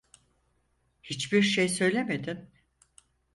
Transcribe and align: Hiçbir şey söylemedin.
Hiçbir 1.03 1.41
şey 1.41 1.69
söylemedin. 1.69 2.49